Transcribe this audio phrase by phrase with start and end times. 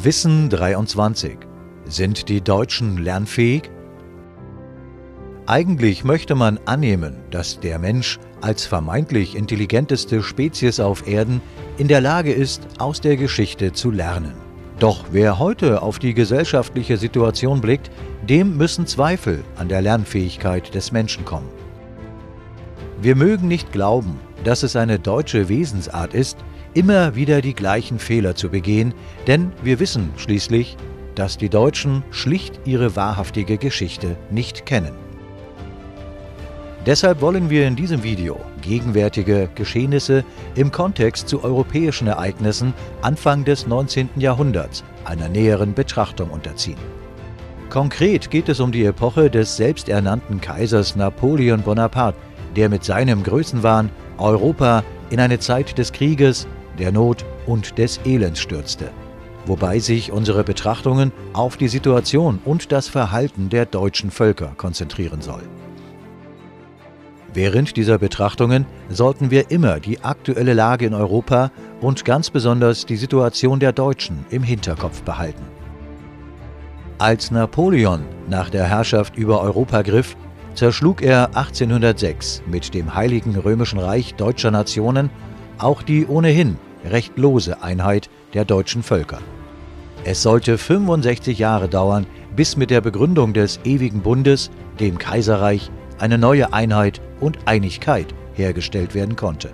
[0.00, 1.38] Wissen 23.
[1.86, 3.68] Sind die Deutschen lernfähig?
[5.44, 11.40] Eigentlich möchte man annehmen, dass der Mensch als vermeintlich intelligenteste Spezies auf Erden
[11.78, 14.34] in der Lage ist, aus der Geschichte zu lernen.
[14.78, 17.90] Doch wer heute auf die gesellschaftliche Situation blickt,
[18.28, 21.48] dem müssen Zweifel an der Lernfähigkeit des Menschen kommen.
[23.02, 26.38] Wir mögen nicht glauben, dass es eine deutsche Wesensart ist,
[26.74, 28.94] immer wieder die gleichen Fehler zu begehen,
[29.26, 30.76] denn wir wissen schließlich,
[31.14, 34.92] dass die Deutschen schlicht ihre wahrhaftige Geschichte nicht kennen.
[36.86, 42.72] Deshalb wollen wir in diesem Video gegenwärtige Geschehnisse im Kontext zu europäischen Ereignissen
[43.02, 44.08] Anfang des 19.
[44.16, 46.78] Jahrhunderts einer näheren Betrachtung unterziehen.
[47.68, 52.16] Konkret geht es um die Epoche des selbsternannten Kaisers Napoleon Bonaparte,
[52.56, 56.46] der mit seinem Größenwahn Europa in eine Zeit des Krieges,
[56.78, 58.90] der Not und des Elends stürzte,
[59.46, 65.42] wobei sich unsere Betrachtungen auf die Situation und das Verhalten der deutschen Völker konzentrieren soll.
[67.34, 72.96] Während dieser Betrachtungen sollten wir immer die aktuelle Lage in Europa und ganz besonders die
[72.96, 75.44] Situation der Deutschen im Hinterkopf behalten.
[76.98, 80.16] Als Napoleon nach der Herrschaft über Europa griff,
[80.54, 85.10] zerschlug er 1806 mit dem Heiligen Römischen Reich deutscher Nationen
[85.58, 89.18] auch die ohnehin recht lose Einheit der deutschen Völker.
[90.04, 96.18] Es sollte 65 Jahre dauern, bis mit der Begründung des ewigen Bundes, dem Kaiserreich, eine
[96.18, 99.50] neue Einheit und Einigkeit hergestellt werden konnte.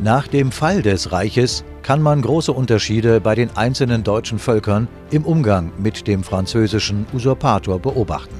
[0.00, 5.24] Nach dem Fall des Reiches kann man große Unterschiede bei den einzelnen deutschen Völkern im
[5.24, 8.36] Umgang mit dem französischen Usurpator beobachten.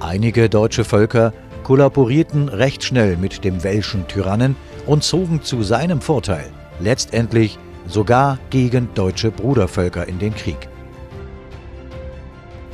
[0.00, 1.32] Einige deutsche Völker
[1.62, 8.88] kollaborierten recht schnell mit dem welschen Tyrannen und zogen zu seinem Vorteil letztendlich sogar gegen
[8.94, 10.68] deutsche Brudervölker in den Krieg.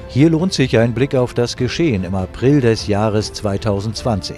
[0.08, 4.36] Hier lohnt sich ein Blick auf das Geschehen im April des Jahres 2020.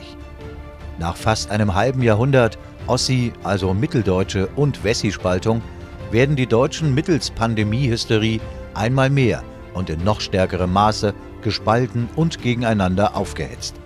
[0.98, 5.62] Nach fast einem halben Jahrhundert Ossi, also Mitteldeutsche und Wessi-Spaltung,
[6.10, 8.40] werden die Deutschen mittels Pandemiehysterie
[8.74, 9.44] einmal mehr
[9.74, 13.79] und in noch stärkerem Maße gespalten und gegeneinander aufgehetzt.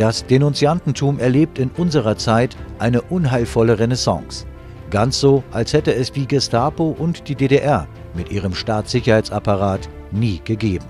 [0.00, 4.46] Das Denunziantentum erlebt in unserer Zeit eine unheilvolle Renaissance.
[4.88, 10.86] Ganz so, als hätte es die Gestapo und die DDR mit ihrem Staatssicherheitsapparat nie gegeben.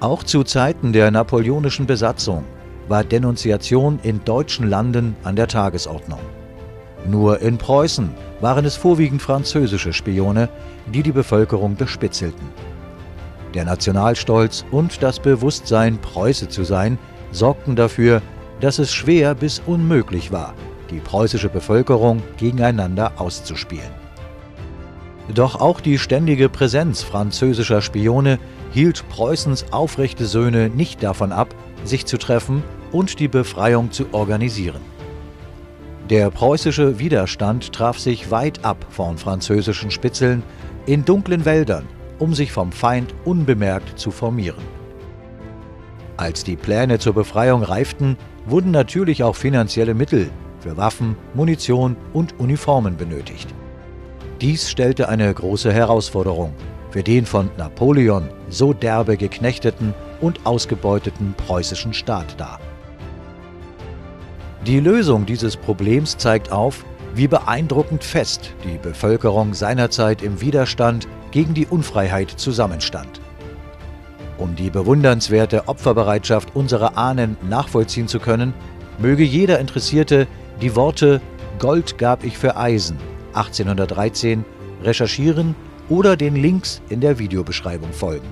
[0.00, 2.42] Auch zu Zeiten der napoleonischen Besatzung
[2.88, 6.18] war Denunziation in deutschen Landen an der Tagesordnung.
[7.06, 8.10] Nur in Preußen
[8.40, 10.48] waren es vorwiegend französische Spione,
[10.92, 12.71] die die Bevölkerung bespitzelten.
[13.54, 16.98] Der Nationalstolz und das Bewusstsein, Preuße zu sein,
[17.32, 18.22] sorgten dafür,
[18.60, 20.54] dass es schwer bis unmöglich war,
[20.90, 23.90] die preußische Bevölkerung gegeneinander auszuspielen.
[25.34, 28.38] Doch auch die ständige Präsenz französischer Spione
[28.72, 34.80] hielt Preußens aufrechte Söhne nicht davon ab, sich zu treffen und die Befreiung zu organisieren.
[36.10, 40.42] Der preußische Widerstand traf sich weit ab von französischen Spitzeln
[40.86, 41.86] in dunklen Wäldern,
[42.18, 44.62] um sich vom Feind unbemerkt zu formieren.
[46.16, 50.30] Als die Pläne zur Befreiung reiften, wurden natürlich auch finanzielle Mittel
[50.60, 53.48] für Waffen, Munition und Uniformen benötigt.
[54.40, 56.52] Dies stellte eine große Herausforderung
[56.90, 62.60] für den von Napoleon so derbe geknechteten und ausgebeuteten preußischen Staat dar.
[64.66, 66.84] Die Lösung dieses Problems zeigt auf,
[67.14, 73.20] wie beeindruckend fest die Bevölkerung seinerzeit im Widerstand gegen die Unfreiheit zusammenstand.
[74.38, 78.54] Um die bewundernswerte Opferbereitschaft unserer Ahnen nachvollziehen zu können,
[78.98, 80.28] möge jeder Interessierte
[80.60, 81.20] die Worte
[81.58, 82.98] Gold gab ich für Eisen
[83.34, 84.44] 1813
[84.82, 85.54] recherchieren
[85.88, 88.28] oder den Links in der Videobeschreibung folgen.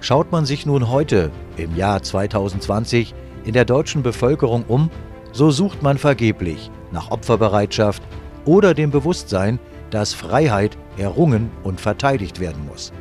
[0.00, 3.14] Schaut man sich nun heute, im Jahr 2020,
[3.44, 4.90] in der deutschen Bevölkerung um,
[5.32, 8.02] so sucht man vergeblich nach Opferbereitschaft
[8.44, 9.58] oder dem Bewusstsein,
[9.90, 12.92] dass Freiheit errungen und verteidigt werden muss.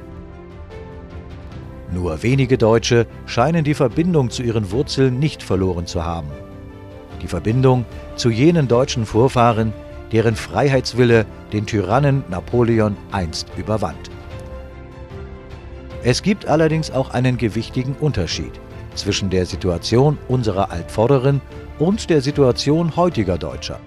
[1.91, 6.29] Nur wenige Deutsche scheinen die Verbindung zu ihren Wurzeln nicht verloren zu haben.
[7.21, 9.73] Die Verbindung zu jenen deutschen Vorfahren,
[10.11, 14.09] deren Freiheitswille den Tyrannen Napoleon einst überwand.
[16.03, 18.53] Es gibt allerdings auch einen gewichtigen Unterschied
[18.95, 21.41] zwischen der Situation unserer Altvorderen
[21.77, 23.79] und der Situation heutiger Deutscher.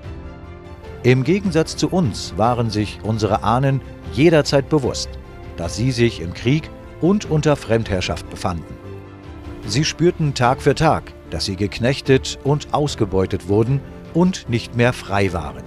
[1.04, 3.80] Im Gegensatz zu uns waren sich unsere Ahnen
[4.12, 5.10] jederzeit bewusst,
[5.56, 6.70] dass sie sich im Krieg
[7.00, 8.76] und unter Fremdherrschaft befanden.
[9.66, 13.80] Sie spürten Tag für Tag, dass sie geknechtet und ausgebeutet wurden
[14.14, 15.64] und nicht mehr frei waren.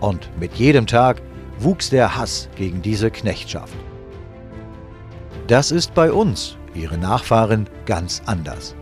[0.00, 1.22] Und mit jedem Tag
[1.58, 3.76] wuchs der Hass gegen diese Knechtschaft.
[5.46, 8.76] Das ist bei uns, ihre Nachfahren, ganz anders.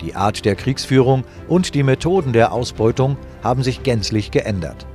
[0.00, 4.86] Die Art der Kriegsführung und die Methoden der Ausbeutung haben sich gänzlich geändert.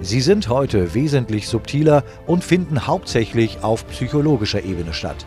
[0.00, 5.26] Sie sind heute wesentlich subtiler und finden hauptsächlich auf psychologischer Ebene statt.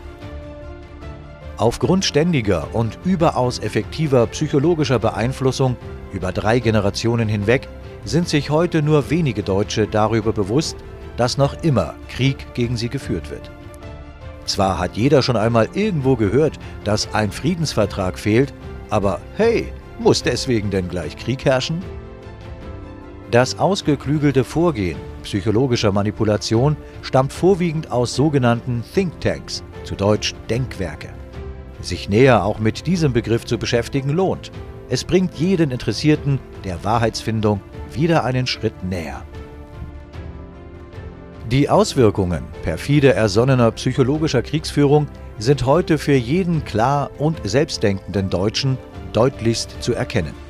[1.56, 5.76] Aufgrund ständiger und überaus effektiver psychologischer Beeinflussung
[6.12, 7.68] über drei Generationen hinweg
[8.04, 10.76] sind sich heute nur wenige Deutsche darüber bewusst,
[11.16, 13.50] dass noch immer Krieg gegen sie geführt wird.
[14.46, 18.54] Zwar hat jeder schon einmal irgendwo gehört, dass ein Friedensvertrag fehlt,
[18.88, 21.82] aber hey, muss deswegen denn gleich Krieg herrschen?
[23.30, 31.10] Das ausgeklügelte Vorgehen psychologischer Manipulation stammt vorwiegend aus sogenannten Thinktanks, zu Deutsch Denkwerke.
[31.82, 34.50] Sich näher auch mit diesem Begriff zu beschäftigen lohnt.
[34.88, 37.60] Es bringt jeden Interessierten der Wahrheitsfindung
[37.92, 39.22] wieder einen Schritt näher.
[41.50, 45.06] Die Auswirkungen perfide ersonnener psychologischer Kriegsführung
[45.38, 48.78] sind heute für jeden klar und selbstdenkenden Deutschen
[49.12, 50.47] deutlichst zu erkennen.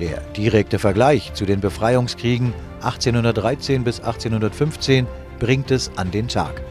[0.00, 5.06] Der direkte Vergleich zu den Befreiungskriegen 1813 bis 1815
[5.38, 6.62] bringt es an den Tag.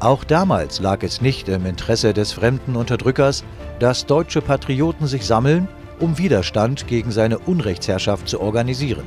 [0.00, 3.44] Auch damals lag es nicht im Interesse des fremden Unterdrückers,
[3.78, 5.68] dass deutsche Patrioten sich sammeln,
[6.00, 9.06] um Widerstand gegen seine Unrechtsherrschaft zu organisieren.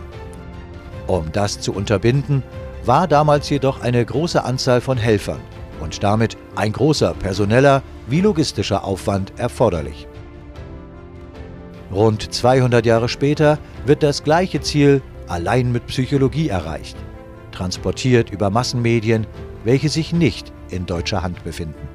[1.05, 2.43] Um das zu unterbinden,
[2.85, 5.41] war damals jedoch eine große Anzahl von Helfern
[5.81, 10.07] und damit ein großer personeller wie logistischer Aufwand erforderlich.
[11.91, 16.97] Rund 200 Jahre später wird das gleiche Ziel allein mit Psychologie erreicht,
[17.51, 19.25] transportiert über Massenmedien,
[19.63, 21.87] welche sich nicht in deutscher Hand befinden.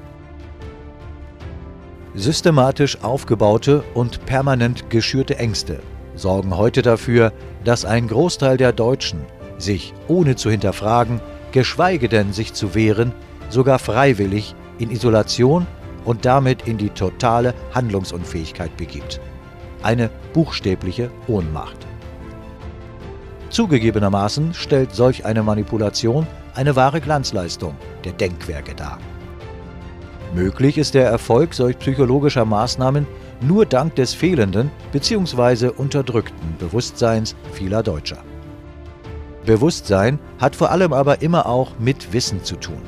[2.15, 5.79] Systematisch aufgebaute und permanent geschürte Ängste
[6.15, 7.31] sorgen heute dafür,
[7.63, 9.21] dass ein Großteil der Deutschen
[9.57, 13.13] sich, ohne zu hinterfragen, geschweige denn sich zu wehren,
[13.49, 15.65] sogar freiwillig in Isolation
[16.05, 19.19] und damit in die totale Handlungsunfähigkeit begibt
[19.83, 21.77] eine buchstäbliche Ohnmacht.
[23.49, 26.25] Zugegebenermaßen stellt solch eine Manipulation
[26.55, 28.97] eine wahre Glanzleistung der Denkwerke dar.
[30.33, 33.05] Möglich ist der Erfolg solch psychologischer Maßnahmen
[33.41, 35.67] nur dank des fehlenden bzw.
[35.67, 38.23] unterdrückten Bewusstseins vieler Deutscher.
[39.45, 42.81] Bewusstsein hat vor allem aber immer auch mit Wissen zu tun.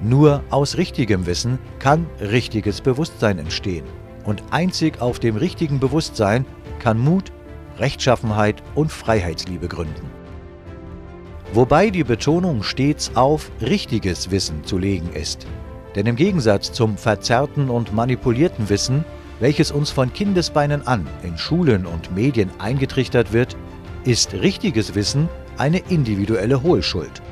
[0.00, 3.84] Nur aus richtigem Wissen kann richtiges Bewusstsein entstehen
[4.24, 6.44] und einzig auf dem richtigen Bewusstsein
[6.78, 7.32] kann Mut,
[7.78, 10.10] Rechtschaffenheit und Freiheitsliebe gründen.
[11.52, 15.46] Wobei die Betonung stets auf richtiges Wissen zu legen ist.
[15.94, 19.04] Denn im Gegensatz zum verzerrten und manipulierten Wissen,
[19.38, 23.56] welches uns von Kindesbeinen an in Schulen und Medien eingetrichtert wird,
[24.04, 27.22] ist richtiges Wissen eine individuelle Hohlschuld.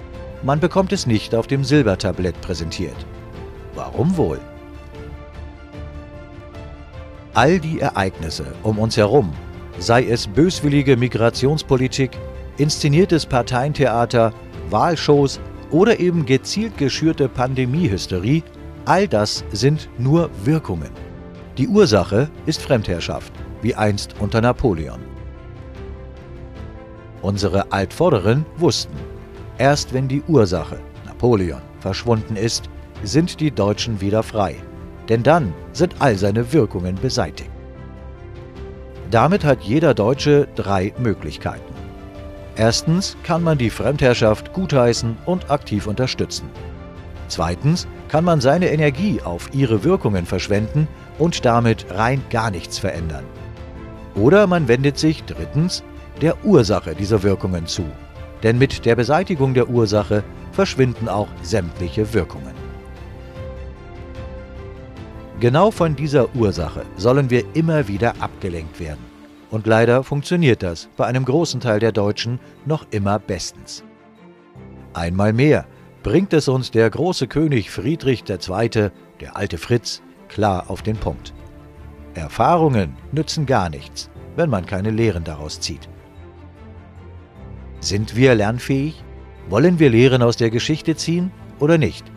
[0.43, 2.97] Man bekommt es nicht auf dem Silbertablett präsentiert.
[3.75, 4.41] Warum wohl?
[7.34, 9.32] All die Ereignisse um uns herum,
[9.79, 12.11] sei es böswillige Migrationspolitik,
[12.58, 14.34] inszeniertes Parteientheater,
[14.69, 15.40] Wahlshows
[15.70, 18.43] oder eben gezielt geschürte Pandemiehysterie,
[18.84, 20.90] all das sind nur Wirkungen.
[21.56, 23.32] Die Ursache ist Fremdherrschaft,
[23.62, 25.01] wie einst unter Napoleon.
[27.22, 28.96] Unsere Altvorderen wussten,
[29.56, 32.69] erst wenn die Ursache, Napoleon, verschwunden ist,
[33.03, 34.56] sind die Deutschen wieder frei
[35.12, 37.50] denn dann sind all seine Wirkungen beseitigt.
[39.10, 41.74] Damit hat jeder Deutsche drei Möglichkeiten.
[42.56, 46.48] Erstens kann man die Fremdherrschaft gutheißen und aktiv unterstützen.
[47.28, 50.88] Zweitens kann man seine Energie auf ihre Wirkungen verschwenden
[51.19, 53.24] und damit rein gar nichts verändern.
[54.14, 55.84] Oder man wendet sich drittens
[56.22, 57.84] der Ursache dieser Wirkungen zu,
[58.42, 62.61] denn mit der Beseitigung der Ursache verschwinden auch sämtliche Wirkungen.
[65.43, 69.05] Genau von dieser Ursache sollen wir immer wieder abgelenkt werden.
[69.51, 73.82] Und leider funktioniert das bei einem großen Teil der Deutschen noch immer bestens.
[74.94, 75.67] Einmal mehr
[76.05, 81.34] bringt es uns der große König Friedrich II., der alte Fritz, klar auf den Punkt.
[82.15, 85.89] Erfahrungen nützen gar nichts, wenn man keine Lehren daraus zieht.
[87.81, 89.03] Sind wir lernfähig?
[89.49, 92.11] Wollen wir Lehren aus der Geschichte ziehen oder nicht?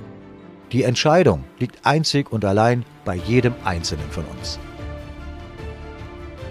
[0.71, 4.59] Die Entscheidung liegt einzig und allein bei jedem Einzelnen von uns.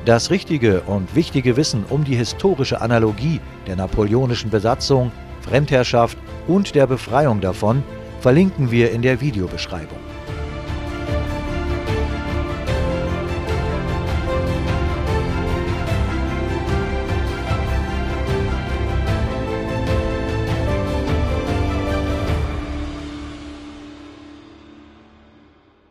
[0.04, 6.86] Das richtige und wichtige Wissen um die historische Analogie der napoleonischen Besatzung, Fremdherrschaft und der
[6.86, 7.82] Befreiung davon
[8.20, 10.03] verlinken wir in der Videobeschreibung.